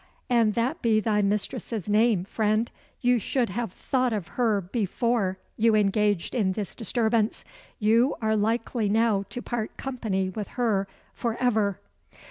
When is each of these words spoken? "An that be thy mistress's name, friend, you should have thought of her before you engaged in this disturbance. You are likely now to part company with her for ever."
"An 0.31 0.53
that 0.53 0.81
be 0.81 0.99
thy 0.99 1.21
mistress's 1.21 1.87
name, 1.87 2.23
friend, 2.23 2.71
you 3.01 3.19
should 3.19 3.49
have 3.49 3.71
thought 3.71 4.11
of 4.11 4.29
her 4.29 4.59
before 4.59 5.37
you 5.57 5.75
engaged 5.75 6.33
in 6.33 6.53
this 6.53 6.73
disturbance. 6.73 7.45
You 7.77 8.15
are 8.19 8.35
likely 8.35 8.89
now 8.89 9.25
to 9.29 9.43
part 9.43 9.77
company 9.77 10.27
with 10.31 10.47
her 10.57 10.87
for 11.13 11.35
ever." 11.39 11.79